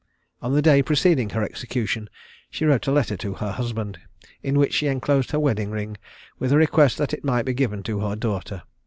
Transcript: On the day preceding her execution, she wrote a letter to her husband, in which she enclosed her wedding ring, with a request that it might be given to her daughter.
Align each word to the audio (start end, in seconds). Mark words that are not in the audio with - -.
On 0.41 0.51
the 0.55 0.63
day 0.63 0.81
preceding 0.81 1.29
her 1.29 1.43
execution, 1.43 2.09
she 2.49 2.65
wrote 2.65 2.87
a 2.87 2.91
letter 2.91 3.15
to 3.17 3.35
her 3.35 3.51
husband, 3.51 3.99
in 4.41 4.57
which 4.57 4.73
she 4.73 4.87
enclosed 4.87 5.29
her 5.29 5.39
wedding 5.39 5.69
ring, 5.69 5.95
with 6.39 6.51
a 6.51 6.57
request 6.57 6.97
that 6.97 7.13
it 7.13 7.23
might 7.23 7.45
be 7.45 7.53
given 7.53 7.83
to 7.83 7.99
her 7.99 8.15
daughter. 8.15 8.63